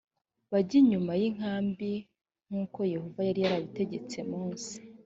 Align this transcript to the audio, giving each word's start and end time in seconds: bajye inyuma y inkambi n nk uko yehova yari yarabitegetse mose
bajye 0.51 0.75
inyuma 0.81 1.11
y 1.21 1.23
inkambi 1.29 1.91
n 2.01 2.03
nk 2.47 2.53
uko 2.63 2.79
yehova 2.93 3.19
yari 3.27 3.39
yarabitegetse 3.43 4.17
mose 4.31 4.73